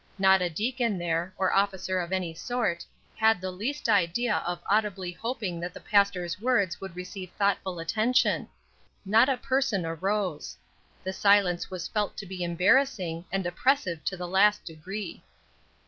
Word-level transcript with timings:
Not 0.17 0.41
a 0.41 0.49
deacon 0.49 0.97
there, 0.97 1.31
or 1.37 1.53
officer 1.53 1.99
of 1.99 2.11
any 2.11 2.33
sort, 2.33 2.83
had 3.15 3.39
the 3.39 3.51
least 3.51 3.87
idea 3.87 4.37
of 4.47 4.59
audibly 4.67 5.11
hoping 5.11 5.59
that 5.59 5.75
the 5.75 5.79
pastor's 5.79 6.41
words 6.41 6.81
would 6.81 6.95
receive 6.95 7.29
thoughtful 7.33 7.77
attention; 7.77 8.47
not 9.05 9.29
a 9.29 9.37
person 9.37 9.85
arose; 9.85 10.57
the 11.03 11.13
silence 11.13 11.69
was 11.69 11.87
felt 11.87 12.17
to 12.17 12.25
be 12.25 12.43
embarrassing 12.43 13.25
and 13.31 13.45
oppressive 13.45 14.03
to 14.05 14.17
the 14.17 14.27
last 14.27 14.65
degree. 14.65 15.21